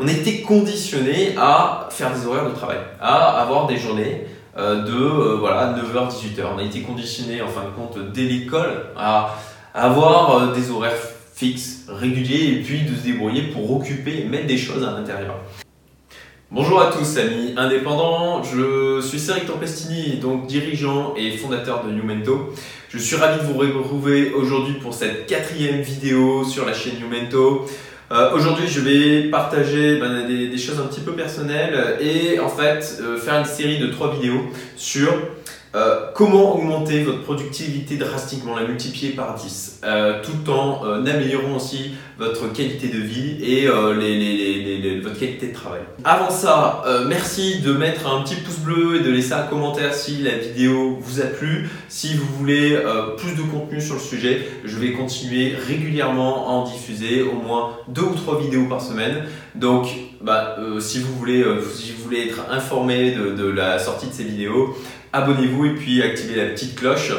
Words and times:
On 0.00 0.08
été 0.08 0.40
conditionné 0.40 1.36
à 1.38 1.88
faire 1.92 2.12
des 2.12 2.26
horaires 2.26 2.50
de 2.50 2.54
travail, 2.54 2.78
à 3.00 3.40
avoir 3.40 3.68
des 3.68 3.76
journées 3.76 4.26
euh, 4.58 4.82
de 4.82 4.92
euh, 4.92 5.36
voilà 5.38 5.72
9h 5.72 6.10
18h. 6.10 6.42
On 6.52 6.58
a 6.58 6.64
été 6.64 6.80
conditionné 6.80 7.40
en 7.40 7.46
fin 7.46 7.62
de 7.62 7.70
compte 7.70 8.12
dès 8.12 8.24
l'école 8.24 8.86
à 8.96 9.36
avoir 9.72 10.36
euh, 10.36 10.52
des 10.52 10.72
horaires 10.72 10.98
fixes, 11.36 11.84
réguliers 11.86 12.54
et 12.54 12.62
puis 12.62 12.80
de 12.80 12.96
se 12.96 13.04
débrouiller 13.04 13.42
pour 13.52 13.70
occuper 13.70 14.22
et 14.22 14.24
mettre 14.24 14.48
des 14.48 14.56
choses 14.56 14.82
à 14.82 14.90
l'intérieur. 14.90 15.36
Bonjour 16.50 16.80
à 16.80 16.90
tous 16.90 17.16
amis 17.18 17.54
indépendants, 17.56 18.42
je 18.42 19.00
suis 19.00 19.20
Cédric 19.20 19.46
Tempestini, 19.46 20.16
donc 20.16 20.48
dirigeant 20.48 21.14
et 21.16 21.36
fondateur 21.36 21.84
de 21.84 21.92
Numento. 21.92 22.52
Je 22.88 22.98
suis 22.98 23.14
ravi 23.14 23.38
de 23.40 23.52
vous 23.52 23.58
retrouver 23.58 24.32
aujourd'hui 24.32 24.74
pour 24.74 24.92
cette 24.92 25.26
quatrième 25.26 25.82
vidéo 25.82 26.42
sur 26.42 26.66
la 26.66 26.74
chaîne 26.74 26.98
Numento. 26.98 27.66
Euh, 28.14 28.30
aujourd'hui, 28.32 28.68
je 28.68 28.78
vais 28.78 29.22
partager 29.28 29.98
ben, 29.98 30.24
des, 30.24 30.56
choses 30.56 30.78
un 30.78 30.86
petit 30.86 31.00
peu 31.00 31.12
personnelles 31.12 31.96
et 32.00 32.38
en 32.38 32.48
fait 32.48 33.00
euh, 33.00 33.18
faire 33.18 33.40
une 33.40 33.44
série 33.44 33.78
de 33.78 33.88
trois 33.88 34.14
vidéos 34.14 34.44
sur 34.76 35.12
euh, 35.74 36.06
comment 36.14 36.54
augmenter 36.54 37.02
votre 37.02 37.22
productivité 37.22 37.96
drastiquement, 37.96 38.54
la 38.54 38.64
multiplier 38.64 39.10
par 39.10 39.34
10, 39.34 39.80
euh, 39.82 40.22
tout 40.22 40.48
en 40.48 40.84
euh, 40.84 41.00
améliorant 41.00 41.56
aussi 41.56 41.94
votre 42.16 42.52
qualité 42.52 42.86
de 42.86 42.98
vie 42.98 43.38
et 43.42 43.66
votre 43.66 45.18
qualité 45.18 45.48
de 45.48 45.52
travail? 45.52 45.80
Avant 46.04 46.30
ça, 46.30 46.84
merci 47.08 47.58
de 47.58 47.72
mettre 47.72 48.06
un 48.06 48.22
petit 48.22 48.36
pouce 48.36 48.58
bleu 48.58 49.00
et 49.00 49.00
de 49.00 49.10
laisser 49.10 49.32
un 49.32 49.42
commentaire 49.42 49.92
si 49.92 50.18
la 50.18 50.38
vidéo 50.38 50.96
vous 51.00 51.20
a 51.20 51.24
plu. 51.24 51.68
Si 51.88 52.14
vous 52.14 52.26
voulez 52.38 52.78
plus 53.18 53.34
de 53.34 53.42
contenu 53.42 53.80
sur 53.80 53.94
le 53.94 54.00
sujet, 54.00 54.46
je 54.64 54.78
vais 54.78 54.92
continuer 54.92 55.56
régulièrement 55.56 56.48
à 56.48 56.52
en 56.52 56.64
diffuser 56.64 57.22
au 57.22 57.34
moins 57.34 57.70
deux 57.88 58.02
ou 58.02 58.14
trois 58.14 58.40
vidéos 58.40 58.66
par 58.68 58.80
semaine. 58.80 59.24
Donc, 59.56 59.88
bah, 60.20 60.56
si, 60.78 61.00
vous 61.00 61.14
voulez, 61.14 61.44
si 61.74 61.90
vous 61.92 62.04
voulez 62.04 62.28
être 62.28 62.42
informé 62.48 63.10
de, 63.10 63.30
de 63.30 63.46
la 63.48 63.80
sortie 63.80 64.06
de 64.06 64.12
ces 64.12 64.24
vidéos, 64.24 64.76
abonnez-vous 65.14 65.66
et 65.66 65.74
puis 65.74 66.02
activez 66.02 66.36
la 66.36 66.50
petite 66.50 66.74
cloche. 66.74 67.12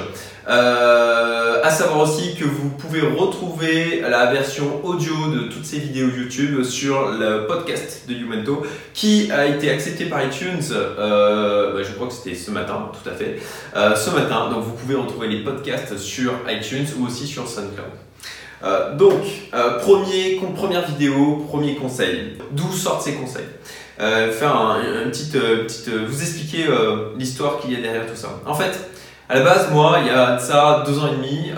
Euh, 0.48 1.62
à 1.64 1.72
savoir 1.72 2.02
aussi 2.02 2.36
que 2.36 2.44
vous 2.44 2.70
pouvez 2.70 3.02
retrouver 3.02 4.02
la 4.08 4.32
version 4.32 4.86
audio 4.86 5.14
de 5.34 5.48
toutes 5.48 5.66
ces 5.66 5.80
vidéos 5.80 6.08
YouTube 6.08 6.62
sur 6.64 7.10
le 7.10 7.48
podcast 7.48 8.04
de 8.08 8.14
Youmento 8.14 8.64
qui 8.94 9.32
a 9.32 9.48
été 9.48 9.72
accepté 9.72 10.06
par 10.06 10.24
iTunes, 10.24 10.62
euh, 10.72 11.74
bah, 11.74 11.82
je 11.82 11.92
crois 11.94 12.08
que 12.08 12.14
c'était 12.14 12.36
ce 12.36 12.52
matin, 12.52 12.92
tout 12.92 13.10
à 13.10 13.14
fait, 13.14 13.40
euh, 13.76 13.96
ce 13.96 14.12
matin. 14.12 14.52
Donc 14.52 14.66
vous 14.66 14.74
pouvez 14.74 14.96
retrouver 14.96 15.30
les 15.30 15.44
podcasts 15.44 15.98
sur 15.98 16.34
iTunes 16.48 16.86
ou 17.00 17.08
aussi 17.08 17.26
sur 17.26 17.48
SoundCloud. 17.48 18.98
donc, 18.98 19.24
premier, 19.82 20.40
première 20.56 20.86
vidéo, 20.86 21.46
premier 21.48 21.76
conseil. 21.76 22.38
D'où 22.52 22.72
sortent 22.72 23.02
ces 23.02 23.14
conseils? 23.14 23.46
Euh, 24.00 24.32
faire 24.32 24.56
un, 24.56 24.82
une 25.04 25.10
petite, 25.10 25.36
euh, 25.36 25.64
petite, 25.64 25.88
euh, 25.90 26.06
vous 26.08 26.22
expliquer 26.22 26.68
euh, 26.68 27.10
l'histoire 27.18 27.60
qu'il 27.60 27.74
y 27.74 27.76
a 27.76 27.82
derrière 27.82 28.06
tout 28.06 28.16
ça. 28.16 28.30
En 28.46 28.54
fait, 28.54 28.90
à 29.30 29.36
la 29.36 29.42
base, 29.42 29.72
moi, 29.72 30.00
il 30.02 30.08
y 30.08 30.10
a 30.10 30.38
ça 30.38 30.84
deux 30.86 31.00
ans 31.00 31.08
et 31.08 31.16
demi, 31.16 31.50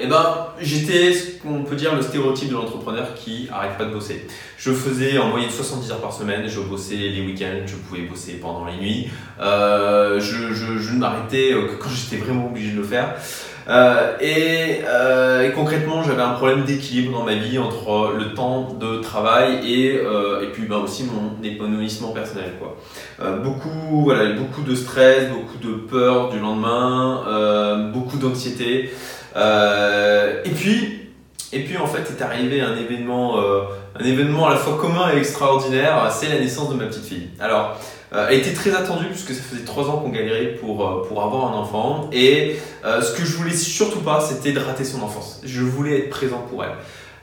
et 0.00 0.04
eh 0.04 0.06
ben, 0.06 0.46
j'étais 0.58 1.12
ce 1.12 1.42
qu'on 1.42 1.62
peut 1.62 1.76
dire 1.76 1.94
le 1.94 2.00
stéréotype 2.00 2.48
de 2.48 2.54
l'entrepreneur 2.54 3.12
qui 3.14 3.48
arrête 3.52 3.76
pas 3.76 3.84
de 3.84 3.92
bosser. 3.92 4.26
Je 4.56 4.72
faisais 4.72 5.18
en 5.18 5.28
moyenne 5.28 5.50
70 5.50 5.90
heures 5.90 6.00
par 6.00 6.14
semaine, 6.14 6.48
je 6.48 6.58
bossais 6.60 6.94
les 6.94 7.20
week-ends, 7.20 7.66
je 7.66 7.76
pouvais 7.76 8.02
bosser 8.02 8.38
pendant 8.40 8.64
les 8.64 8.76
nuits. 8.78 9.10
Euh, 9.40 10.18
je, 10.18 10.54
je, 10.54 10.78
je 10.78 10.92
ne 10.94 11.00
m'arrêtais 11.00 11.50
que 11.50 11.74
quand 11.78 11.90
j'étais 11.90 12.16
vraiment 12.16 12.46
obligé 12.46 12.72
de 12.72 12.78
le 12.78 12.82
faire. 12.82 13.14
Euh, 13.70 14.16
et, 14.20 14.80
euh, 14.84 15.48
et, 15.48 15.52
concrètement, 15.52 16.02
j'avais 16.02 16.22
un 16.22 16.32
problème 16.32 16.64
d'équilibre 16.64 17.16
dans 17.16 17.24
ma 17.24 17.36
vie 17.36 17.58
entre 17.58 18.12
le 18.18 18.34
temps 18.34 18.74
de 18.78 18.98
travail 18.98 19.60
et, 19.64 19.96
euh, 19.96 20.42
et 20.42 20.46
puis 20.48 20.64
bah, 20.64 20.78
aussi 20.78 21.04
mon 21.04 21.42
épanouissement 21.44 22.08
personnel. 22.08 22.52
Quoi. 22.58 22.76
Euh, 23.20 23.36
beaucoup, 23.36 24.02
voilà, 24.02 24.32
beaucoup 24.32 24.62
de 24.62 24.74
stress, 24.74 25.28
beaucoup 25.28 25.58
de 25.58 25.74
peur 25.74 26.30
du 26.30 26.40
lendemain, 26.40 27.24
euh, 27.28 27.90
beaucoup 27.92 28.16
d'anxiété. 28.16 28.90
et 29.36 30.50
puis, 30.50 30.98
et 31.52 31.60
puis 31.64 31.76
en 31.76 31.86
fait 31.86 32.10
est 32.10 32.22
arrivé 32.22 32.60
un 32.60 32.76
événement, 32.76 33.38
un 33.38 34.04
événement 34.04 34.48
à 34.48 34.50
la 34.50 34.56
fois 34.56 34.76
commun 34.76 35.12
et 35.14 35.18
extraordinaire, 35.18 36.10
c'est 36.10 36.28
la 36.28 36.40
naissance 36.40 36.70
de 36.70 36.74
ma 36.74 36.86
petite 36.86 37.04
fille. 37.04 37.28
Alors, 37.38 37.76
euh, 38.12 38.26
elle 38.28 38.38
était 38.38 38.52
très 38.52 38.74
attendue 38.74 39.06
puisque 39.06 39.34
ça 39.34 39.42
faisait 39.42 39.64
trois 39.64 39.88
ans 39.88 39.98
qu'on 39.98 40.08
galérait 40.08 40.54
pour, 40.60 40.86
euh, 40.86 41.06
pour 41.06 41.22
avoir 41.22 41.52
un 41.52 41.58
enfant. 41.58 42.10
Et 42.12 42.56
euh, 42.84 43.00
ce 43.00 43.16
que 43.16 43.24
je 43.24 43.36
voulais 43.36 43.54
surtout 43.54 44.00
pas, 44.00 44.20
c'était 44.20 44.52
de 44.52 44.58
rater 44.58 44.84
son 44.84 45.02
enfance. 45.02 45.40
Je 45.44 45.62
voulais 45.62 45.98
être 45.98 46.10
présent 46.10 46.44
pour 46.50 46.64
elle. 46.64 46.72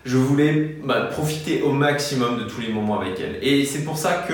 Je 0.06 0.16
voulais 0.16 0.78
bah, 0.86 1.02
profiter 1.12 1.62
au 1.62 1.72
maximum 1.72 2.40
de 2.40 2.46
tous 2.46 2.62
les 2.62 2.70
moments 2.70 3.02
avec 3.02 3.20
elle. 3.20 3.40
Et 3.42 3.66
c'est 3.66 3.84
pour 3.84 3.97
ça 3.97 4.26
que 4.28 4.34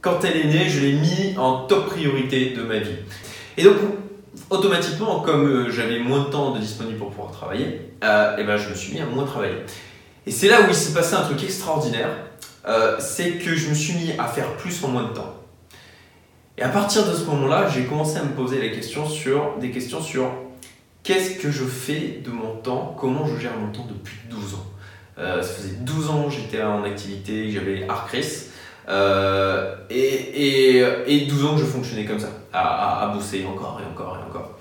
quand 0.00 0.24
elle 0.24 0.36
est 0.36 0.44
née, 0.44 0.68
je 0.68 0.80
l'ai 0.80 0.92
mis 0.92 1.36
en 1.36 1.66
top 1.66 1.86
priorité 1.86 2.50
de 2.50 2.62
ma 2.62 2.78
vie. 2.78 2.98
Et 3.56 3.64
donc, 3.64 3.76
automatiquement, 4.50 5.20
comme 5.20 5.68
j'avais 5.70 5.98
moins 5.98 6.20
de 6.20 6.30
temps 6.30 6.52
de 6.52 6.60
disponible 6.60 6.98
pour 6.98 7.10
pouvoir 7.10 7.32
travailler, 7.32 7.66
et 7.66 8.38
eh 8.38 8.44
ben, 8.44 8.56
je 8.56 8.68
me 8.68 8.74
suis 8.74 8.94
mis 8.94 9.00
à 9.00 9.06
moins 9.06 9.24
travailler. 9.24 9.58
Et 10.26 10.30
c'est 10.30 10.48
là 10.48 10.62
où 10.62 10.64
il 10.68 10.74
s'est 10.74 10.94
passé 10.94 11.14
un 11.14 11.22
truc 11.22 11.42
extraordinaire, 11.42 12.10
c'est 12.98 13.32
que 13.32 13.54
je 13.54 13.68
me 13.68 13.74
suis 13.74 13.94
mis 13.94 14.12
à 14.18 14.26
faire 14.26 14.56
plus 14.56 14.82
en 14.84 14.88
moins 14.88 15.04
de 15.04 15.14
temps. 15.14 15.41
Et 16.62 16.64
à 16.64 16.68
partir 16.68 17.04
de 17.10 17.12
ce 17.12 17.24
moment-là, 17.24 17.68
j'ai 17.68 17.86
commencé 17.86 18.18
à 18.18 18.22
me 18.22 18.36
poser 18.36 18.62
la 18.62 18.68
question 18.72 19.04
sur, 19.04 19.58
des 19.58 19.72
questions 19.72 20.00
sur 20.00 20.30
qu'est-ce 21.02 21.40
que 21.40 21.50
je 21.50 21.64
fais 21.64 22.20
de 22.24 22.30
mon 22.30 22.54
temps, 22.54 22.94
comment 22.96 23.26
je 23.26 23.36
gère 23.36 23.58
mon 23.58 23.72
temps 23.72 23.84
depuis 23.88 24.16
12 24.30 24.54
ans. 24.54 24.66
Euh, 25.18 25.42
ça 25.42 25.54
faisait 25.54 25.74
12 25.80 26.10
ans 26.10 26.24
que 26.28 26.30
j'étais 26.30 26.62
en 26.62 26.84
activité, 26.84 27.50
j'avais 27.50 27.84
Arcris. 27.88 28.44
Euh, 28.88 29.74
et, 29.90 29.96
et, 29.96 30.84
et, 31.08 31.26
12 31.26 31.44
ans 31.46 31.54
que 31.56 31.62
je 31.62 31.64
fonctionnais 31.64 32.04
comme 32.04 32.20
ça, 32.20 32.30
à, 32.52 33.10
à, 33.10 33.12
bosser 33.12 33.44
encore 33.44 33.80
et 33.82 33.92
encore 33.92 34.16
et 34.20 34.30
encore. 34.30 34.56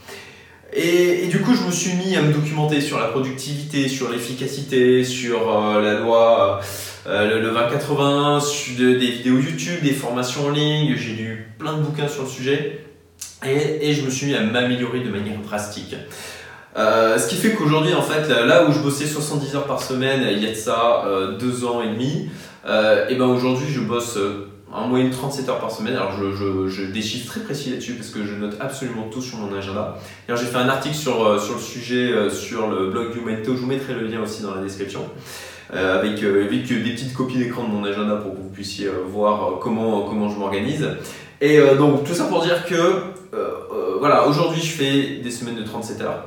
Et, 0.74 1.26
et, 1.26 1.28
du 1.28 1.42
coup, 1.42 1.54
je 1.54 1.64
me 1.64 1.72
suis 1.72 1.94
mis 1.96 2.16
à 2.16 2.22
me 2.22 2.32
documenter 2.32 2.80
sur 2.80 2.98
la 2.98 3.08
productivité, 3.08 3.90
sur 3.90 4.10
l'efficacité, 4.10 5.04
sur 5.04 5.54
euh, 5.54 5.82
la 5.82 6.00
loi 6.00 6.62
euh, 7.08 7.42
le, 7.42 7.50
2080, 7.50 8.40
des 8.78 8.96
vidéos 8.96 9.40
YouTube, 9.40 9.84
des 9.84 9.92
formations 9.92 10.46
en 10.46 10.50
ligne, 10.50 10.96
j'ai 10.96 11.14
lu 11.14 11.52
plein 11.60 11.74
de 11.74 11.82
bouquins 11.82 12.08
sur 12.08 12.24
le 12.24 12.30
sujet 12.30 12.86
et, 13.46 13.90
et 13.90 13.94
je 13.94 14.04
me 14.04 14.10
suis 14.10 14.28
mis 14.28 14.36
à 14.36 14.42
m'améliorer 14.42 15.02
de 15.02 15.10
manière 15.10 15.40
drastique. 15.40 15.96
Euh, 16.78 17.18
ce 17.18 17.28
qui 17.28 17.36
fait 17.36 17.52
qu'aujourd'hui, 17.52 17.94
en 17.94 18.02
fait, 18.02 18.30
là 18.30 18.66
où 18.66 18.72
je 18.72 18.80
bossais 18.80 19.08
70 19.08 19.56
heures 19.56 19.68
par 19.68 19.82
semaine, 19.82 20.26
il 20.32 20.42
y 20.42 20.48
a 20.48 20.52
de 20.52 20.56
ça 20.56 21.04
deux 21.38 21.66
ans 21.66 21.82
et 21.82 21.88
demi, 21.88 22.30
et 22.66 23.16
ben 23.16 23.26
aujourd'hui, 23.26 23.68
je 23.70 23.82
bosse 23.82 24.18
en 24.74 24.88
moyenne 24.88 25.10
37 25.10 25.50
heures 25.50 25.60
par 25.60 25.72
semaine. 25.72 25.96
Alors, 25.96 26.14
je, 26.20 26.32
je, 26.36 26.68
je 26.68 26.84
des 26.84 27.02
chiffres 27.02 27.28
très 27.28 27.42
précis 27.42 27.70
là-dessus 27.70 27.94
parce 27.94 28.10
que 28.10 28.26
je 28.26 28.34
note 28.36 28.56
absolument 28.60 29.10
tout 29.12 29.22
sur 29.22 29.38
mon 29.38 29.56
agenda. 29.56 29.98
J'ai 30.30 30.36
fait 30.38 30.58
un 30.58 30.70
article 30.70 30.96
sur, 30.96 31.42
sur 31.42 31.56
le 31.56 31.62
sujet 31.62 32.30
sur 32.30 32.70
le 32.70 32.90
blog 32.90 33.16
Humanito. 33.16 33.56
Je 33.56 33.62
vous 33.62 33.68
mettrai 33.68 33.94
le 33.94 34.08
lien 34.08 34.22
aussi 34.22 34.42
dans 34.44 34.56
la 34.56 34.62
description. 34.62 35.02
Euh, 35.74 36.00
avec, 36.00 36.22
euh, 36.22 36.46
avec 36.46 36.68
des 36.68 36.92
petites 36.92 37.14
copies 37.14 37.38
d'écran 37.38 37.64
de 37.64 37.70
mon 37.70 37.86
agenda 37.86 38.16
pour 38.18 38.34
que 38.34 38.42
vous 38.42 38.50
puissiez 38.50 38.88
euh, 38.88 39.04
voir 39.08 39.60
comment, 39.62 40.02
comment 40.02 40.28
je 40.30 40.38
m'organise. 40.38 40.86
Et 41.40 41.60
donc 41.76 42.04
tout 42.04 42.14
ça 42.14 42.26
pour 42.26 42.44
dire 42.44 42.66
que 42.66 42.76
voilà, 44.00 44.28
aujourd'hui 44.28 44.62
je 44.62 44.74
fais 44.74 45.22
des 45.24 45.32
semaines 45.32 45.56
de 45.56 45.64
37 45.64 46.02
heures. 46.02 46.26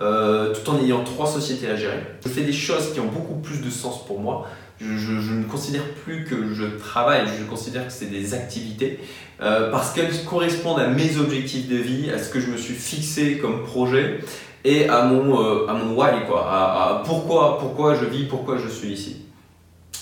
Euh, 0.00 0.52
tout 0.52 0.68
en 0.70 0.78
ayant 0.82 1.04
trois 1.04 1.26
sociétés 1.26 1.68
à 1.68 1.76
gérer. 1.76 2.00
Je 2.24 2.28
fais 2.28 2.40
des 2.40 2.52
choses 2.52 2.92
qui 2.92 2.98
ont 2.98 3.06
beaucoup 3.06 3.36
plus 3.36 3.60
de 3.60 3.70
sens 3.70 4.04
pour 4.04 4.18
moi. 4.18 4.48
Je, 4.84 5.34
ne 5.34 5.44
considère 5.44 5.84
plus 6.04 6.24
que 6.24 6.52
je 6.52 6.64
travaille, 6.78 7.22
je 7.38 7.44
considère 7.44 7.86
que 7.86 7.92
c'est 7.92 8.10
des 8.10 8.34
activités 8.34 8.98
euh, 9.40 9.70
parce 9.70 9.92
qu'elles 9.92 10.24
correspondent 10.24 10.80
à 10.80 10.88
mes 10.88 11.16
objectifs 11.16 11.68
de 11.68 11.76
vie, 11.76 12.10
à 12.10 12.18
ce 12.18 12.30
que 12.30 12.40
je 12.40 12.50
me 12.50 12.56
suis 12.56 12.74
fixé 12.74 13.38
comme 13.38 13.62
projet 13.62 14.20
et 14.64 14.88
à 14.88 15.04
mon, 15.04 15.40
euh, 15.42 15.66
à 15.68 15.74
mon 15.74 15.94
why, 15.94 16.26
quoi, 16.28 16.46
à, 16.48 17.02
pourquoi, 17.04 17.58
pourquoi 17.58 17.94
je 17.94 18.04
vis, 18.04 18.24
pourquoi 18.24 18.58
je 18.58 18.68
suis 18.68 18.88
ici. 18.88 19.16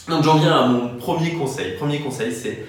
Donc 0.09 0.25
j'en 0.25 0.37
viens 0.39 0.57
à 0.57 0.67
mon 0.67 0.97
premier 0.97 1.35
conseil. 1.35 1.77
Premier 1.77 2.01
conseil, 2.01 2.33
c'est 2.33 2.65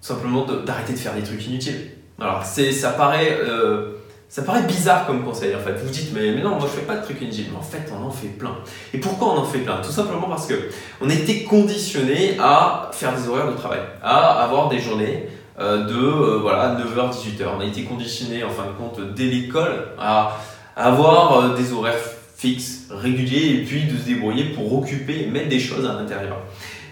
simplement 0.00 0.44
d'arrêter 0.44 0.92
de, 0.92 0.98
faire 0.98 1.14
des 1.14 1.22
trucs 1.22 1.46
inutiles. 1.46 1.90
Alors 2.20 2.44
ça 2.44 2.90
paraît, 2.90 3.38
euh, 3.42 3.95
ça 4.28 4.42
paraît 4.42 4.62
bizarre 4.62 5.06
comme 5.06 5.24
conseil 5.24 5.54
en 5.54 5.60
fait. 5.60 5.72
Vous 5.72 5.88
dites 5.88 6.12
mais, 6.12 6.32
mais 6.32 6.42
non, 6.42 6.50
moi 6.50 6.62
je 6.62 6.80
fais 6.80 6.86
pas 6.86 6.96
de 6.96 7.04
trucs 7.04 7.20
inutiles. 7.20 7.46
Mais 7.52 7.58
en 7.58 7.62
fait, 7.62 7.90
on 7.92 8.04
en 8.04 8.10
fait 8.10 8.28
plein. 8.28 8.56
Et 8.92 8.98
pourquoi 8.98 9.28
on 9.28 9.38
en 9.38 9.44
fait 9.44 9.60
plein? 9.60 9.76
Tout 9.82 9.92
simplement 9.92 10.28
parce 10.28 10.46
que 10.46 10.54
on 11.00 11.08
a 11.08 11.14
été 11.14 11.44
conditionné 11.44 12.36
à 12.40 12.90
faire 12.92 13.14
des 13.14 13.28
horaires 13.28 13.50
de 13.50 13.56
travail, 13.56 13.80
à 14.02 14.42
avoir 14.42 14.68
des 14.68 14.80
journées 14.80 15.28
euh, 15.58 15.86
de 15.86 15.94
euh, 15.94 16.38
voilà 16.42 16.76
9h 16.76 17.12
18h. 17.12 17.44
On 17.56 17.60
a 17.60 17.64
été 17.64 17.84
conditionné 17.84 18.42
en 18.42 18.50
fin 18.50 18.64
de 18.64 18.72
compte 18.72 19.00
dès 19.14 19.26
l'école 19.26 19.88
à 19.98 20.36
avoir 20.74 21.38
euh, 21.38 21.56
des 21.56 21.72
horaires 21.72 21.94
fixes, 22.36 22.88
réguliers, 22.90 23.54
et 23.54 23.64
puis 23.64 23.84
de 23.84 23.96
se 23.96 24.04
débrouiller 24.04 24.44
pour 24.50 24.76
occuper 24.76 25.22
et 25.22 25.26
mettre 25.26 25.48
des 25.48 25.60
choses 25.60 25.86
à 25.86 25.94
l'intérieur. 25.94 26.36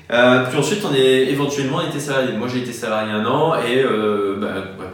Puis 0.09 0.59
ensuite, 0.59 0.83
on 0.89 0.95
est 0.95 1.27
éventuellement 1.31 1.83
été 1.83 1.99
salarié. 1.99 2.37
Moi, 2.37 2.49
j'ai 2.49 2.61
été 2.61 2.73
salarié 2.73 3.13
un 3.13 3.27
an 3.27 3.55
et 3.57 3.83
euh, 3.83 4.37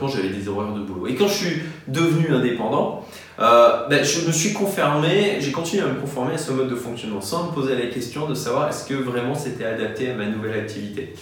bah, 0.00 0.12
j'avais 0.14 0.28
des 0.28 0.48
horaires 0.48 0.72
de 0.72 0.80
boulot. 0.80 1.06
Et 1.06 1.14
quand 1.14 1.28
je 1.28 1.34
suis 1.34 1.62
devenu 1.88 2.34
indépendant, 2.34 3.04
ben, 3.38 4.04
je 4.04 4.26
me 4.26 4.32
suis 4.32 4.52
confirmé, 4.52 5.38
j'ai 5.40 5.52
continué 5.52 5.82
à 5.82 5.86
me 5.86 6.00
conformer 6.00 6.34
à 6.34 6.38
ce 6.38 6.52
mode 6.52 6.68
de 6.68 6.74
fonctionnement 6.74 7.20
sans 7.20 7.48
me 7.48 7.52
poser 7.52 7.74
la 7.74 7.86
question 7.86 8.28
de 8.28 8.34
savoir 8.34 8.68
est-ce 8.68 8.86
que 8.86 8.94
vraiment 8.94 9.34
c'était 9.34 9.64
adapté 9.64 10.10
à 10.10 10.14
ma 10.14 10.26
nouvelle 10.26 10.58
activité. 10.58 11.14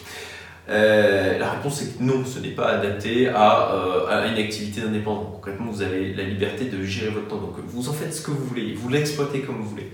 Euh, 0.71 1.39
la 1.39 1.51
réponse 1.51 1.83
est 1.83 1.99
que 1.99 2.03
non, 2.03 2.25
ce 2.27 2.41
n'est 2.41 2.51
pas 2.51 2.67
adapté 2.67 3.29
à, 3.29 3.71
à 4.11 4.27
une 4.27 4.39
activité 4.39 4.83
d'indépendant. 4.83 5.33
Concrètement, 5.37 5.71
vous 5.71 5.83
avez 5.83 6.13
la 6.13 6.25
liberté 6.25 6.67
de 6.67 6.85
gérer 6.85 7.11
votre 7.11 7.29
temps. 7.29 7.37
Donc, 7.39 7.55
vous 7.67 7.89
en 7.89 7.93
faites 7.93 8.13
ce 8.13 8.21
que 8.21 8.31
vous 8.31 8.45
voulez, 8.45 8.75
vous 8.75 8.89
l'exploitez 8.89 9.41
comme 9.41 9.57
vous 9.57 9.69
voulez. 9.71 9.91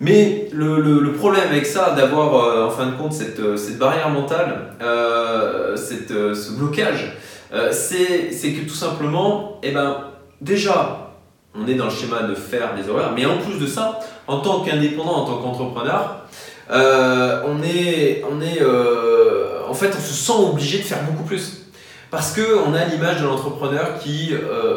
Mais 0.00 0.48
le, 0.52 1.12
problème 1.12 1.48
avec 1.50 1.66
ça, 1.66 1.90
d'avoir 1.94 2.66
en 2.66 2.70
fin 2.70 2.86
de 2.86 2.96
compte 2.96 3.12
cette, 3.12 3.78
barrière 3.78 4.08
mentale, 4.08 4.74
euh, 4.80 5.76
ce 5.76 6.52
blocage, 6.56 7.16
euh, 7.52 7.72
c'est 7.72 8.52
que 8.52 8.68
tout 8.68 8.74
simplement, 8.74 9.58
eh 9.62 9.70
ben, 9.70 10.04
déjà, 10.40 11.14
on 11.54 11.66
est 11.66 11.74
dans 11.74 11.86
le 11.86 11.90
schéma 11.90 12.22
de 12.22 12.34
faire 12.34 12.74
des 12.74 12.88
horaires, 12.88 13.12
mais 13.14 13.26
en 13.26 13.38
plus 13.38 13.58
de 13.58 13.66
ça, 13.66 14.00
en 14.26 14.40
tant 14.40 14.60
qu'indépendant, 14.60 15.22
en 15.22 15.24
tant 15.24 15.38
qu'entrepreneur, 15.38 16.26
euh, 16.70 17.42
on 17.46 17.62
est, 17.62 18.22
on 18.30 18.40
est 18.42 18.60
euh, 18.60 19.66
en 19.68 19.74
fait, 19.74 19.90
on 19.96 20.00
se 20.00 20.12
sent 20.12 20.32
obligé 20.38 20.78
de 20.78 20.84
faire 20.84 21.02
beaucoup 21.04 21.24
plus. 21.24 21.64
Parce 22.10 22.34
qu'on 22.34 22.72
a 22.72 22.84
l'image 22.86 23.20
de 23.20 23.26
l'entrepreneur 23.26 23.98
qui 23.98 24.32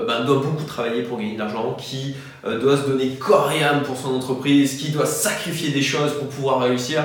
ben, 0.06 0.25
doit 0.25 0.41
beaucoup 0.41 0.65
travailler 0.65 1.03
pour 1.03 1.18
gagner 1.18 1.35
de 1.35 1.39
l'argent, 1.39 1.77
qui 1.79 2.13
doit 2.44 2.75
se 2.75 2.81
donner 2.81 3.07
corps 3.12 3.50
et 3.57 3.63
âme 3.63 3.83
pour 3.83 3.95
son 3.95 4.13
entreprise, 4.13 4.75
qui 4.75 4.89
doit 4.89 5.06
sacrifier 5.06 5.69
des 5.69 5.81
choses 5.81 6.12
pour 6.19 6.27
pouvoir 6.27 6.59
réussir. 6.59 7.03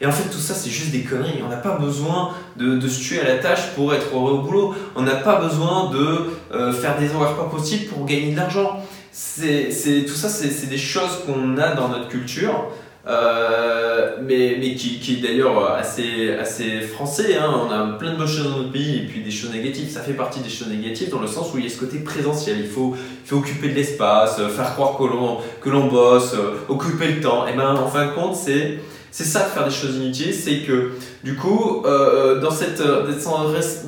Et 0.00 0.06
en 0.06 0.12
fait, 0.12 0.28
tout 0.30 0.38
ça, 0.38 0.54
c'est 0.54 0.70
juste 0.70 0.92
des 0.92 1.02
conneries. 1.02 1.42
On 1.44 1.48
n'a 1.48 1.56
pas 1.56 1.76
besoin 1.76 2.30
de, 2.56 2.80
se 2.88 3.00
tuer 3.00 3.20
à 3.20 3.24
la 3.24 3.38
tâche 3.38 3.70
pour 3.74 3.92
être 3.94 4.14
heureux 4.14 4.34
au 4.34 4.42
boulot. 4.42 4.74
On 4.94 5.02
n'a 5.02 5.16
pas 5.16 5.40
besoin 5.40 5.90
de 5.90 6.30
euh, 6.54 6.72
faire 6.72 6.98
des 6.98 7.14
horaires 7.14 7.34
pas 7.34 7.44
possibles 7.44 7.86
pour 7.86 8.06
gagner 8.06 8.32
de 8.32 8.36
l'argent. 8.36 8.80
C'est, 9.10 9.70
tout 10.06 10.14
ça, 10.14 10.28
c'est, 10.28 10.68
des 10.68 10.78
choses 10.78 11.24
qu'on 11.26 11.58
a 11.58 11.74
dans 11.74 11.88
notre 11.88 12.08
culture. 12.08 12.68
Euh, 13.06 14.18
mais, 14.22 14.58
mais 14.60 14.74
qui, 14.74 15.00
qui 15.00 15.14
est 15.14 15.22
d'ailleurs 15.22 15.72
assez, 15.72 16.34
assez 16.34 16.82
français. 16.82 17.36
Hein. 17.36 17.50
On 17.66 17.72
a 17.72 17.96
plein 17.98 18.12
de 18.12 18.18
bonnes 18.18 18.28
choses 18.28 18.50
dans 18.50 18.58
notre 18.58 18.70
pays 18.70 18.98
et 18.98 19.06
puis 19.06 19.22
des 19.22 19.30
choses 19.30 19.50
négatives. 19.50 19.90
Ça 19.90 20.02
fait 20.02 20.12
partie 20.12 20.40
des 20.40 20.50
choses 20.50 20.68
négatives 20.68 21.08
dans 21.08 21.20
le 21.20 21.26
sens 21.26 21.52
où 21.52 21.58
il 21.58 21.64
y 21.64 21.66
a 21.66 21.70
ce 21.70 21.78
côté 21.78 21.98
présentiel. 22.00 22.58
Il 22.60 22.68
faut, 22.68 22.94
il 22.94 23.28
faut 23.28 23.38
occuper 23.38 23.70
de 23.70 23.74
l'espace, 23.74 24.36
faire 24.36 24.74
croire 24.74 24.96
que 24.98 25.04
l'on, 25.04 25.38
que 25.60 25.70
l'on 25.70 25.86
bosse, 25.88 26.36
occuper 26.68 27.08
le 27.08 27.20
temps. 27.20 27.46
Et 27.48 27.54
ben 27.54 27.74
en 27.74 27.88
fin 27.88 28.06
de 28.06 28.12
compte, 28.12 28.36
c'est 28.36 28.78
c'est 29.10 29.24
ça 29.24 29.44
de 29.44 29.46
faire 29.46 29.64
des 29.64 29.74
choses 29.74 29.96
inutiles, 29.96 30.34
c'est 30.34 30.58
que 30.58 30.92
du 31.24 31.34
coup, 31.34 31.82
euh, 31.84 32.36
euh, 32.36 32.40
dans, 32.40 32.50
cette, 32.50 32.80
euh, 32.80 33.06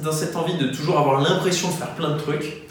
dans 0.03 0.13
cette 0.13 0.37
envie 0.37 0.57
de 0.57 0.69
toujours 0.69 0.99
avoir 0.99 1.21
l'impression 1.21 1.69
de 1.69 1.75
faire 1.75 1.95
plein 1.95 2.11
de 2.11 2.19
trucs, 2.19 2.63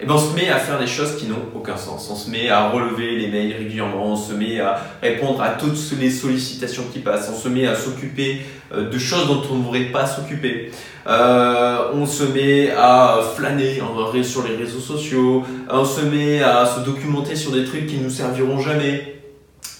eh 0.00 0.04
ben 0.04 0.14
on 0.14 0.18
se 0.18 0.34
met 0.34 0.48
à 0.48 0.58
faire 0.58 0.80
des 0.80 0.88
choses 0.88 1.16
qui 1.16 1.26
n'ont 1.26 1.44
aucun 1.54 1.76
sens. 1.76 2.08
On 2.10 2.16
se 2.16 2.28
met 2.28 2.48
à 2.48 2.70
relever 2.70 3.16
les 3.18 3.28
mails 3.28 3.54
régulièrement, 3.56 4.12
on 4.12 4.16
se 4.16 4.32
met 4.32 4.58
à 4.58 4.82
répondre 5.00 5.40
à 5.40 5.50
toutes 5.50 5.78
les 6.00 6.10
sollicitations 6.10 6.82
qui 6.92 6.98
passent, 6.98 7.30
on 7.32 7.38
se 7.38 7.48
met 7.48 7.68
à 7.68 7.76
s'occuper 7.76 8.42
de 8.74 8.98
choses 8.98 9.28
dont 9.28 9.42
on 9.52 9.58
ne 9.58 9.62
devrait 9.62 9.92
pas 9.92 10.06
s'occuper. 10.06 10.72
on 11.06 12.04
se 12.04 12.24
met 12.24 12.72
à 12.76 13.20
flâner 13.36 13.80
sur 14.24 14.42
les 14.42 14.56
réseaux 14.56 14.80
sociaux, 14.80 15.44
on 15.70 15.84
se 15.84 16.00
met 16.00 16.42
à 16.42 16.66
se 16.66 16.80
documenter 16.80 17.36
sur 17.36 17.52
des 17.52 17.64
trucs 17.64 17.86
qui 17.86 17.98
nous 17.98 18.10
serviront 18.10 18.58
jamais. 18.58 19.21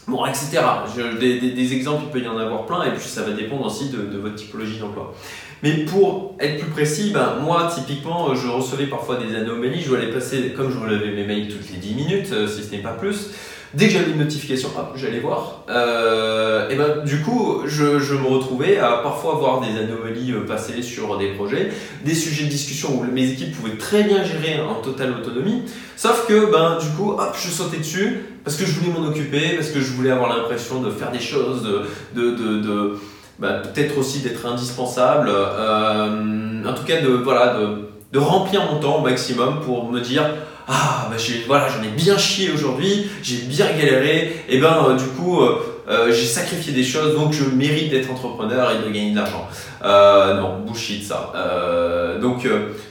Bon, 0.08 0.26
etc. 0.26 0.58
des, 1.20 1.74
exemples, 1.74 2.04
il 2.06 2.10
peut 2.10 2.24
y 2.24 2.28
en 2.28 2.36
avoir 2.36 2.66
plein, 2.66 2.82
et 2.84 2.90
puis 2.90 3.06
ça 3.06 3.22
va 3.22 3.30
dépendre 3.32 3.66
aussi 3.66 3.90
de, 3.90 4.18
votre 4.18 4.34
typologie 4.34 4.78
d'emploi. 4.78 5.14
Mais 5.62 5.84
pour 5.84 6.34
être 6.40 6.60
plus 6.60 6.70
précis, 6.70 7.12
ben, 7.14 7.36
moi, 7.40 7.70
typiquement, 7.72 8.34
je 8.34 8.48
recevais 8.48 8.86
parfois 8.86 9.16
des 9.16 9.36
anomalies, 9.36 9.80
je 9.80 9.90
dois 9.90 10.00
les 10.00 10.10
passer, 10.10 10.52
comme 10.56 10.72
je 10.72 10.78
relevais 10.78 11.12
mes 11.12 11.24
mails 11.24 11.48
toutes 11.48 11.70
les 11.70 11.76
10 11.76 11.94
minutes, 11.94 12.32
euh, 12.32 12.48
si 12.48 12.64
ce 12.64 12.72
n'est 12.72 12.82
pas 12.82 12.94
plus, 12.94 13.30
Dès 13.74 13.86
que 13.86 13.94
j'avais 13.94 14.10
une 14.10 14.18
notification, 14.18 14.68
hop, 14.76 14.92
j'allais 14.96 15.20
voir. 15.20 15.64
Euh, 15.70 16.68
et 16.68 16.76
ben, 16.76 17.02
du 17.06 17.22
coup, 17.22 17.62
je, 17.64 18.14
me 18.14 18.26
retrouvais 18.26 18.78
à 18.78 18.98
parfois 18.98 19.36
avoir 19.36 19.60
des 19.62 19.78
anomalies 19.78 20.32
euh, 20.32 20.44
passées 20.44 20.82
sur 20.82 21.16
des 21.16 21.32
projets, 21.32 21.70
des 22.04 22.14
sujets 22.14 22.44
de 22.44 22.50
discussion 22.50 23.00
où 23.00 23.04
mes 23.04 23.30
équipes 23.30 23.56
pouvaient 23.56 23.78
très 23.78 24.02
bien 24.02 24.22
gérer 24.24 24.60
en 24.60 24.82
totale 24.82 25.12
autonomie. 25.12 25.62
Sauf 25.96 26.26
que, 26.26 26.52
ben, 26.52 26.76
du 26.78 26.88
coup, 26.96 27.12
hop, 27.12 27.34
je 27.34 27.48
sautais 27.48 27.78
dessus 27.78 28.20
parce 28.44 28.58
que 28.58 28.66
je 28.66 28.72
voulais 28.72 28.92
m'en 28.92 29.06
occuper, 29.06 29.56
parce 29.56 29.70
que 29.70 29.80
je 29.80 29.92
voulais 29.92 30.10
avoir 30.10 30.36
l'impression 30.36 30.82
de 30.82 30.90
faire 30.90 31.10
des 31.10 31.20
choses, 31.20 31.62
de, 32.14 32.30
de, 32.30 32.60
de, 32.60 32.98
ben, 33.38 33.62
peut-être 33.62 33.96
aussi 33.96 34.18
d'être 34.20 34.44
indispensable. 34.44 35.30
Euh, 35.32 36.62
en 36.66 36.74
tout 36.74 36.84
cas, 36.84 37.00
de, 37.00 37.08
voilà, 37.08 37.54
de, 37.58 37.68
de 38.12 38.18
remplir 38.18 38.70
mon 38.70 38.80
temps 38.80 38.98
au 38.98 39.02
maximum 39.02 39.60
pour 39.60 39.90
me 39.90 40.00
dire 40.00 40.24
ah 40.68 41.08
bah 41.10 41.16
voilà 41.46 41.68
j'en 41.68 41.82
ai 41.82 41.88
bien 41.88 42.16
chié 42.16 42.50
aujourd'hui, 42.52 43.10
j'ai 43.22 43.38
bien 43.38 43.66
galéré, 43.66 44.44
et 44.48 44.58
ben 44.58 44.86
euh, 44.88 44.96
du 44.96 45.04
coup 45.04 45.40
euh, 45.40 45.58
euh, 45.88 46.12
j'ai 46.12 46.26
sacrifié 46.26 46.72
des 46.72 46.84
choses 46.84 47.14
donc 47.16 47.32
je 47.32 47.44
mérite 47.44 47.90
d'être 47.90 48.10
entrepreneur 48.10 48.70
et 48.70 48.78
de 48.78 48.92
gagner 48.92 49.10
de 49.10 49.16
l'argent. 49.16 49.48
non, 49.82 50.60
bullshit 50.64 51.04
ça. 51.04 51.32
donc, 52.20 52.46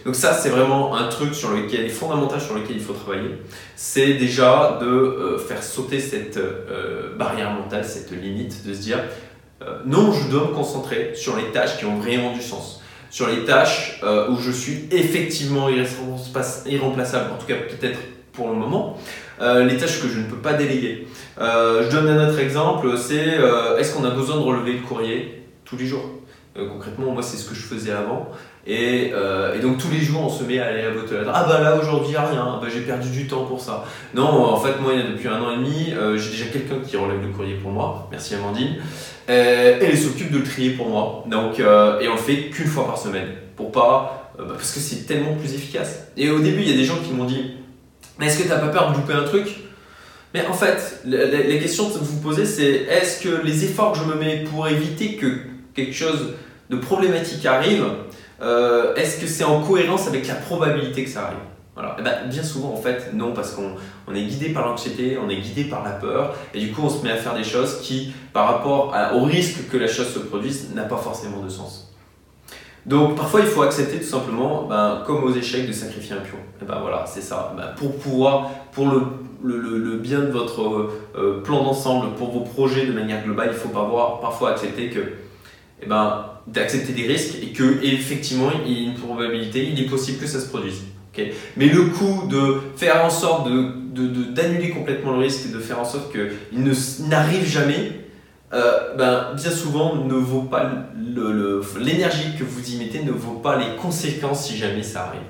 donc 0.06 0.16
ça 0.16 0.34
c'est 0.34 0.50
vraiment 0.50 0.96
un 0.96 1.08
truc 1.08 1.34
sur 1.34 1.52
lequel, 1.52 1.90
fondamental 1.90 2.42
sur 2.42 2.56
lequel 2.56 2.76
il 2.76 2.84
faut 2.84 2.94
travailler. 2.94 3.42
C'est 3.76 4.14
déjà 4.16 4.78
de 4.82 5.38
faire 5.48 5.64
sauter 5.64 6.00
cette 6.00 6.40
barrière 7.18 7.52
mentale, 7.52 7.86
cette 7.86 8.12
limite, 8.12 8.68
de 8.68 8.74
se 8.74 8.82
dire 8.82 9.00
non 9.86 10.12
je 10.12 10.30
dois 10.30 10.50
me 10.50 10.54
concentrer 10.54 11.14
sur 11.16 11.38
les 11.38 11.52
tâches 11.52 11.78
qui 11.78 11.86
ont 11.86 11.98
vraiment 11.98 12.34
du 12.34 12.42
sens 12.42 12.81
sur 13.12 13.28
les 13.28 13.44
tâches 13.44 14.00
euh, 14.04 14.30
où 14.30 14.38
je 14.40 14.50
suis 14.50 14.88
effectivement 14.90 15.68
irremplaçable, 15.70 17.32
en 17.34 17.38
tout 17.38 17.46
cas 17.46 17.56
peut-être 17.56 18.00
pour 18.32 18.48
le 18.50 18.56
moment, 18.56 18.98
euh, 19.42 19.66
les 19.66 19.76
tâches 19.78 20.02
que 20.02 20.08
je 20.08 20.20
ne 20.20 20.24
peux 20.24 20.38
pas 20.38 20.54
déléguer. 20.54 21.08
Euh, 21.40 21.84
je 21.84 21.96
donne 21.96 22.08
un 22.08 22.30
autre 22.30 22.40
exemple, 22.40 22.98
c'est 22.98 23.38
est-ce 23.78 23.94
qu'on 23.94 24.06
a 24.06 24.12
besoin 24.12 24.38
de 24.38 24.42
relever 24.42 24.74
le 24.74 24.80
courrier 24.80 25.44
tous 25.66 25.78
les 25.78 25.86
jours? 25.86 26.06
Concrètement, 26.56 27.12
moi 27.12 27.22
c'est 27.22 27.38
ce 27.38 27.48
que 27.48 27.56
je 27.56 27.62
faisais 27.62 27.92
avant. 27.92 28.30
Et, 28.68 29.12
donc 29.62 29.78
tous 29.78 29.90
les 29.92 30.00
jours 30.00 30.22
on 30.24 30.30
se 30.30 30.44
met 30.44 30.60
à 30.60 30.68
aller 30.68 30.84
à 30.84 30.92
votre. 30.92 31.14
Ah 31.34 31.46
bah 31.48 31.60
là 31.62 31.76
aujourd'hui 31.76 32.12
il 32.12 32.18
a 32.18 32.26
rien, 32.26 32.60
bah, 32.62 32.68
j'ai 32.72 32.82
perdu 32.82 33.10
du 33.10 33.28
temps 33.28 33.44
pour 33.44 33.60
ça. 33.60 33.84
Non, 34.14 34.24
en 34.24 34.58
fait 34.58 34.80
moi 34.82 34.94
depuis 34.94 35.28
un 35.28 35.42
an 35.42 35.52
et 35.52 35.58
demi, 35.58 35.94
j'ai 36.18 36.30
déjà 36.30 36.46
quelqu'un 36.46 36.76
qui 36.86 36.96
relève 36.96 37.22
le 37.22 37.30
courrier 37.30 37.56
pour 37.56 37.72
moi. 37.72 38.08
Merci 38.12 38.36
Amandine. 38.36 38.78
Euh, 39.32 39.80
elle 39.82 39.98
s'occupe 39.98 40.30
de 40.30 40.40
le 40.40 40.44
trier 40.44 40.72
pour 40.72 40.90
moi. 40.90 41.24
Donc, 41.28 41.60
euh, 41.60 42.00
et 42.02 42.08
on 42.10 42.14
le 42.14 42.20
fait 42.20 42.50
qu'une 42.50 42.68
fois 42.68 42.86
par 42.86 42.98
semaine. 42.98 43.28
Pour 43.56 43.72
pas, 43.72 44.34
euh, 44.40 44.44
bah, 44.46 44.54
parce 44.58 44.74
que 44.74 44.80
c'est 44.80 45.08
tellement 45.08 45.36
plus 45.36 45.54
efficace. 45.54 46.08
Et 46.18 46.30
au 46.30 46.40
début, 46.40 46.62
il 46.62 46.70
y 46.70 46.74
a 46.74 46.78
des 46.78 46.84
gens 46.84 46.98
qui 46.98 47.14
m'ont 47.14 47.24
dit 47.24 47.52
Mais 48.20 48.28
est-ce 48.28 48.40
que 48.40 48.44
tu 48.44 48.50
n'as 48.50 48.58
pas 48.58 48.68
peur 48.68 48.92
de 48.92 48.98
louper 48.98 49.14
un 49.14 49.24
truc? 49.24 49.48
Mais 50.34 50.46
en 50.46 50.54
fait, 50.54 51.02
la, 51.06 51.26
la, 51.26 51.58
question 51.58 51.90
que 51.90 51.98
vous 52.00 52.20
posez, 52.20 52.46
c'est 52.46 52.72
est-ce 52.90 53.22
que 53.22 53.42
les 53.44 53.66
efforts 53.66 53.94
que 53.94 54.00
je 54.00 54.04
me 54.04 54.16
mets 54.16 54.44
pour 54.44 54.68
éviter 54.68 55.16
que 55.16 55.28
quelque 55.74 55.94
chose 55.94 56.36
de 56.70 56.78
problématique 56.78 57.46
arrive, 57.46 57.84
est-ce 58.96 59.20
que 59.20 59.28
c'est 59.28 59.44
en 59.44 59.62
cohérence 59.62 60.08
avec 60.08 60.28
la 60.28 60.36
probabilité 60.36 61.04
que 61.04 61.10
ça 61.10 61.26
arrive? 61.26 61.38
Eh 62.00 62.02
ben, 62.02 62.28
bien 62.30 62.44
souvent, 62.44 62.74
en 62.74 62.78
fait, 62.78 63.12
non, 63.14 63.34
parce 63.34 63.52
qu'on 63.52 63.76
on 64.08 64.16
est 64.16 64.24
guidé 64.24 64.50
par 64.50 64.68
l'anxiété, 64.68 65.18
on 65.18 65.30
est 65.30 65.38
guidé 65.38 65.66
par 65.66 65.84
la 65.84 65.92
peur, 65.92 66.36
et 66.54 66.60
du 66.60 66.72
coup, 66.72 66.82
on 66.84 66.90
se 66.90 67.04
met 67.04 67.12
à 67.12 67.18
faire 67.18 67.36
des 67.36 67.44
choses 67.44 67.80
qui, 67.82 68.14
par 68.34 68.48
rapport 68.48 68.94
au 69.16 69.24
risque 69.24 69.70
que 69.70 69.78
la 69.78 69.88
chose 69.88 70.14
se 70.14 70.20
produise, 70.20 70.74
n'a 70.74 70.84
pas 70.84 70.98
forcément 70.98 71.42
de 71.42 71.50
sens. 71.50 71.92
Donc, 72.86 73.16
parfois, 73.16 73.42
il 73.42 73.46
faut 73.46 73.62
accepter 73.62 74.00
tout 74.00 74.08
simplement, 74.08 74.64
ben, 74.64 75.04
comme 75.06 75.24
aux 75.24 75.34
échecs, 75.34 75.68
de 75.68 75.72
sacrifier 75.72 76.16
un 76.16 76.22
pion. 76.22 76.38
Et 76.38 76.64
eh 76.64 76.66
ben 76.66 76.80
voilà, 76.82 77.06
c'est 77.06 77.22
ça. 77.22 77.54
Ben, 77.56 77.68
pour 77.78 77.96
pouvoir, 77.98 78.50
pour 78.72 78.88
le, 78.88 79.98
bien 79.98 80.22
de 80.22 80.32
votre 80.32 80.90
euh, 81.16 81.42
plan 81.44 81.64
d'ensemble, 81.64 82.16
pour 82.16 82.32
vos 82.32 82.42
projets 82.42 82.88
de 82.88 82.92
manière 82.92 83.24
globale, 83.24 83.50
il 83.52 83.58
faut 83.58 83.70
parfois, 83.70 84.20
parfois 84.20 84.52
accepter 84.52 84.90
que, 84.90 85.00
eh 85.82 85.86
ben, 85.86 86.26
d'accepter 86.48 86.94
des 86.94 87.06
risques 87.06 87.36
et 87.44 87.52
que 87.54 87.84
effectivement, 87.84 88.50
il 88.66 88.72
y 88.72 88.86
a 88.86 88.90
une 88.90 88.98
probabilité, 88.98 89.68
il 89.72 89.80
est 89.80 89.88
possible 89.88 90.20
que 90.20 90.28
ça 90.28 90.40
se 90.40 90.48
produise. 90.48 90.82
Mais 91.58 91.68
le 91.68 91.86
coup 91.86 92.28
de 92.30 92.62
faire 92.78 93.04
en 93.04 93.10
sorte 93.10 93.48
d'annuler 93.48 94.70
de, 94.70 94.74
complètement 94.74 95.14
le 95.14 95.20
risque 95.20 95.48
et 95.48 95.54
de 95.54 95.60
faire 95.60 95.80
en 95.80 95.86
sorte 95.86 96.12
qu'il 96.12 97.10
n'arrive 97.10 97.46
jamais, 97.46 97.92
euh, 98.54 98.96
ben, 98.98 99.34
bien 99.36 99.52
souvent 99.52 99.96
ne 99.96 100.14
vaut 100.14 100.44
pas 100.44 100.70
l'énergie 101.80 102.36
que 102.38 102.44
vous 102.44 102.74
y 102.74 102.78
mettez 102.78 103.04
ne 103.04 103.12
vaut 103.12 103.40
pas 103.40 103.58
les 103.58 103.78
conséquences 103.82 104.48
si 104.48 104.58
jamais 104.58 104.84
ça 104.84 105.06
arrive. 105.06 105.22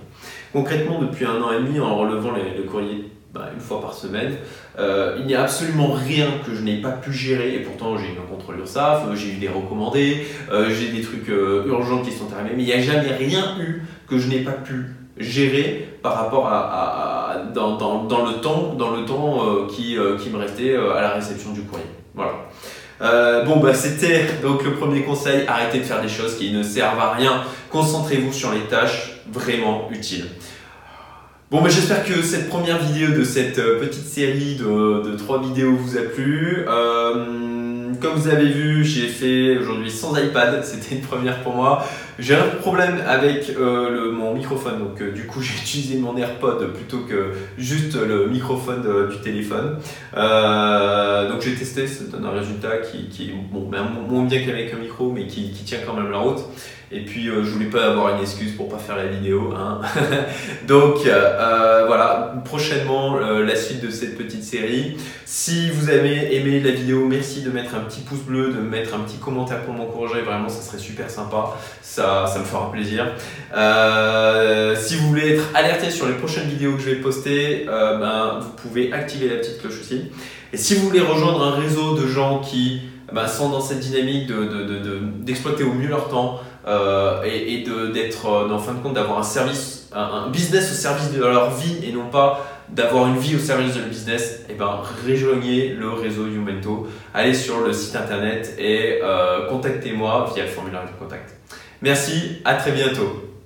Concrètement, 0.53 0.99
depuis 0.99 1.25
un 1.25 1.41
an 1.41 1.51
et 1.51 1.61
demi, 1.61 1.79
en 1.79 1.97
relevant 1.97 2.31
le 2.31 2.63
courrier 2.63 3.11
ben, 3.33 3.45
une 3.53 3.61
fois 3.61 3.79
par 3.79 3.93
semaine, 3.93 4.33
euh, 4.77 5.15
il 5.19 5.25
n'y 5.25 5.35
a 5.35 5.43
absolument 5.43 5.93
rien 5.93 6.27
que 6.45 6.53
je 6.53 6.61
n'ai 6.61 6.81
pas 6.81 6.91
pu 6.91 7.13
gérer 7.13 7.55
et 7.55 7.59
pourtant 7.59 7.97
j'ai 7.97 8.07
eu 8.07 8.19
un 8.21 8.29
contrôle 8.29 8.57
URSAF, 8.59 9.03
j'ai 9.15 9.33
eu 9.33 9.37
des 9.37 9.47
recommandés, 9.47 10.27
euh, 10.51 10.69
j'ai 10.69 10.91
des 10.91 11.01
trucs 11.01 11.29
urgents 11.29 12.01
qui 12.01 12.11
sont 12.11 12.27
arrivés, 12.33 12.55
mais 12.57 12.63
il 12.63 12.65
n'y 12.65 12.73
a 12.73 12.81
jamais 12.81 13.13
rien 13.13 13.57
eu 13.59 13.83
que 14.07 14.17
je 14.17 14.27
n'ai 14.27 14.39
pas 14.39 14.51
pu 14.51 14.87
gérer 15.21 15.87
par 16.01 16.15
rapport 16.15 16.47
à, 16.47 17.43
dans, 17.53 17.71
le 17.71 18.41
temps, 18.41 18.73
dans 18.73 18.91
le 18.91 19.05
temps 19.05 19.45
euh, 19.45 19.67
qui, 19.67 19.97
euh, 19.97 20.17
qui 20.17 20.29
me 20.29 20.37
restait 20.37 20.71
euh, 20.71 20.95
à 20.95 21.01
la 21.01 21.09
réception 21.11 21.51
du 21.51 21.61
courrier. 21.61 21.85
Voilà. 22.15 23.43
bon, 23.45 23.59
bah, 23.59 23.73
c'était 23.73 24.25
donc 24.43 24.63
le 24.63 24.73
premier 24.73 25.03
conseil. 25.03 25.45
Arrêtez 25.47 25.79
de 25.79 25.83
faire 25.83 26.01
des 26.01 26.09
choses 26.09 26.37
qui 26.37 26.51
ne 26.51 26.63
servent 26.63 26.99
à 26.99 27.11
rien. 27.11 27.43
Concentrez-vous 27.69 28.33
sur 28.33 28.51
les 28.51 28.61
tâches 28.61 29.21
vraiment 29.31 29.89
utiles. 29.91 30.25
Bon, 31.49 31.61
mais 31.61 31.69
j'espère 31.69 32.05
que 32.05 32.21
cette 32.21 32.49
première 32.49 32.77
vidéo 32.77 33.11
de 33.11 33.25
cette 33.25 33.57
petite 33.57 34.07
série 34.07 34.55
de, 34.55 35.01
de 35.03 35.17
trois 35.17 35.41
vidéos 35.41 35.75
vous 35.75 35.97
a 35.97 36.01
plu. 36.01 36.65
Euh, 38.01 38.07
comme 38.07 38.19
vous 38.19 38.27
avez 38.27 38.47
vu, 38.47 38.83
j'ai 38.83 39.07
fait 39.07 39.57
aujourd'hui 39.57 39.89
sans 39.89 40.15
iPad, 40.17 40.61
c'était 40.63 40.95
une 40.95 41.01
première 41.01 41.41
pour 41.43 41.55
moi. 41.55 41.85
J'ai 42.19 42.35
un 42.35 42.47
problème 42.59 43.01
avec 43.07 43.49
euh, 43.49 43.89
le, 43.89 44.11
mon 44.11 44.33
microphone, 44.33 44.79
donc 44.79 45.01
euh, 45.01 45.11
du 45.11 45.25
coup 45.25 45.41
j'ai 45.41 45.55
utilisé 45.55 45.97
mon 45.97 46.15
AirPod 46.17 46.73
plutôt 46.73 46.99
que 46.99 47.31
juste 47.57 47.95
le 47.95 48.27
microphone 48.27 49.09
du 49.09 49.17
téléphone. 49.21 49.79
Euh, 50.15 51.29
donc 51.29 51.41
j'ai 51.41 51.55
testé, 51.55 51.87
ça 51.87 52.05
donne 52.05 52.25
un 52.25 52.31
résultat 52.31 52.77
qui, 52.77 53.07
qui 53.09 53.29
est 53.29 53.33
bon, 53.51 53.67
ben, 53.69 53.83
moins 54.07 54.25
bien 54.25 54.43
qu'avec 54.43 54.73
un 54.73 54.77
micro, 54.77 55.11
mais 55.11 55.27
qui, 55.27 55.51
tient 55.51 55.79
quand 55.85 55.93
même 55.93 56.11
la 56.11 56.17
route. 56.17 56.39
Et 56.91 57.01
puis 57.01 57.25
je 57.25 57.49
voulais 57.49 57.69
pas 57.69 57.85
avoir 57.85 58.15
une 58.15 58.21
excuse 58.21 58.51
pour 58.53 58.67
pas 58.67 58.77
faire 58.77 58.97
la 58.97 59.05
vidéo. 59.05 59.53
Hein. 59.57 59.81
donc 60.67 60.99
voilà, 61.03 62.35
prochainement 62.45 63.17
la 63.17 63.55
suite 63.55 63.81
de 63.81 63.89
cette 63.89 64.17
petite 64.17 64.43
série. 64.43 64.97
Si 65.25 65.69
vous 65.69 65.89
avez 65.89 66.35
aimé 66.35 66.59
la 66.59 66.71
vidéo, 66.71 67.05
merci 67.07 67.41
de 67.41 67.49
mettre 67.49 67.75
un 67.75 67.79
petit 67.79 68.01
pouce 68.01 68.19
bleu, 68.19 68.51
de 68.51 68.59
mettre 68.59 68.93
un 68.93 68.99
petit 68.99 69.17
commentaire 69.17 69.61
pour 69.61 69.73
m'encourager. 69.73 70.21
Vraiment, 70.21 70.49
ça 70.49 70.61
serait 70.61 70.79
super 70.79 71.09
sympa. 71.09 71.55
Ça 71.81 72.01
ça, 72.27 72.39
me 72.39 72.45
fera 72.45 72.71
plaisir. 72.71 73.05
Euh, 73.55 74.75
si 74.75 74.95
vous 74.95 75.07
voulez 75.09 75.35
être 75.35 75.43
alerté 75.55 75.89
sur 75.89 76.07
les 76.07 76.13
prochaines 76.13 76.47
vidéos 76.47 76.73
que 76.73 76.81
je 76.81 76.89
vais 76.89 76.95
poster, 76.95 77.65
euh, 77.67 77.97
ben, 77.97 78.39
vous 78.39 78.51
pouvez 78.51 78.91
activer 78.93 79.29
la 79.29 79.35
petite 79.35 79.59
cloche 79.59 79.79
aussi. 79.79 80.11
Et 80.53 80.57
si 80.57 80.75
vous 80.75 80.87
voulez 80.87 81.01
rejoindre 81.01 81.43
un 81.43 81.59
réseau 81.59 81.95
de 81.95 82.07
gens 82.07 82.39
qui 82.39 82.81
ben, 83.11 83.27
sont 83.27 83.49
dans 83.49 83.61
cette 83.61 83.79
dynamique 83.79 84.29
d'exploiter 85.21 85.63
de, 85.63 85.69
au 85.69 85.73
mieux 85.73 85.87
leur 85.87 86.09
temps 86.09 86.39
euh, 86.67 87.23
et, 87.23 87.63
d'être, 87.93 88.27
en 88.27 88.59
fin 88.59 88.73
de 88.73 88.79
compte, 88.79 88.93
d'avoir 88.93 89.19
un 89.19 89.23
service, 89.23 89.89
un, 89.93 90.29
business 90.29 90.71
au 90.71 90.75
service 90.75 91.11
de 91.11 91.19
leur 91.19 91.51
vie 91.51 91.77
et 91.83 91.91
non 91.91 92.07
pas 92.09 92.45
d'avoir 92.69 93.07
une 93.07 93.17
vie 93.17 93.35
au 93.35 93.39
service 93.39 93.75
de 93.75 93.81
le 93.81 93.87
business, 93.87 94.43
et 94.47 94.51
eh 94.51 94.53
ben, 94.53 94.79
rejoignez 95.05 95.69
le 95.69 95.89
réseau 95.89 96.27
Youmento. 96.27 96.87
Allez 97.13 97.33
sur 97.33 97.59
le 97.59 97.73
site 97.73 97.95
internet 97.97 98.55
et 98.57 99.01
contactez-moi 99.49 100.31
via 100.33 100.43
le 100.43 100.49
formulaire 100.49 100.83
de 100.83 100.97
contact. 100.97 101.35
Merci, 101.81 102.41
à 102.45 102.53
très 102.53 102.71
bientôt. 102.71 103.30